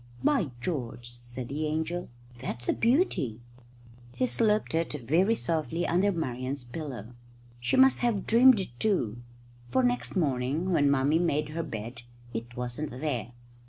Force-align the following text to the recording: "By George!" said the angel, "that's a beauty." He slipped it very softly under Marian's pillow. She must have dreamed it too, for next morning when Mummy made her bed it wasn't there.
"By 0.23 0.49
George!" 0.61 1.11
said 1.11 1.47
the 1.49 1.67
angel, 1.67 2.09
"that's 2.39 2.67
a 2.67 2.73
beauty." 2.73 3.39
He 4.15 4.25
slipped 4.25 4.73
it 4.73 4.93
very 5.03 5.35
softly 5.35 5.85
under 5.85 6.11
Marian's 6.11 6.63
pillow. 6.63 7.13
She 7.59 7.77
must 7.77 7.99
have 7.99 8.25
dreamed 8.25 8.59
it 8.59 8.71
too, 8.79 9.21
for 9.69 9.83
next 9.83 10.15
morning 10.15 10.71
when 10.71 10.89
Mummy 10.89 11.19
made 11.19 11.49
her 11.49 11.61
bed 11.61 12.01
it 12.33 12.57
wasn't 12.57 12.89
there. 12.89 13.33